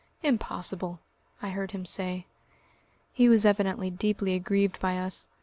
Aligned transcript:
"Impossible," 0.23 0.99
I 1.43 1.49
heard 1.51 1.73
him 1.73 1.85
say. 1.85 2.25
He 3.13 3.29
was 3.29 3.45
evidently 3.45 3.91
deeply 3.91 4.33
aggrieved 4.33 4.79
by 4.79 4.97
us. 4.97 5.27